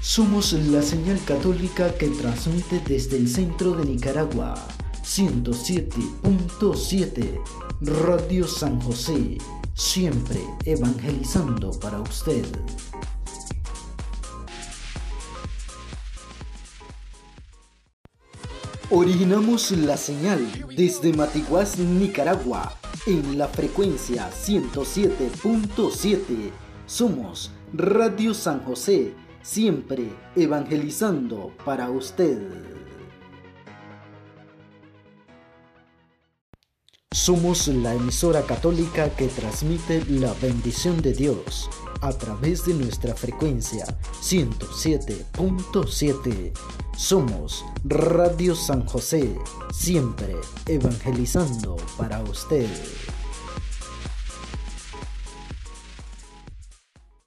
[0.00, 4.54] Somos la señal católica que transmite desde el centro de Nicaragua.
[5.04, 7.38] 107.7
[7.82, 9.36] Radio San José,
[9.74, 12.46] siempre evangelizando para usted.
[18.88, 22.72] Originamos la señal desde Matiguás, Nicaragua,
[23.06, 26.50] en la frecuencia 107.7.
[26.86, 29.12] Somos Radio San José,
[29.42, 32.38] siempre evangelizando para usted.
[37.12, 41.68] Somos la emisora católica que transmite la bendición de Dios
[42.00, 43.84] a través de nuestra frecuencia
[44.22, 46.52] 107.7.
[46.96, 49.36] Somos Radio San José,
[49.72, 50.36] siempre
[50.66, 52.68] evangelizando para usted.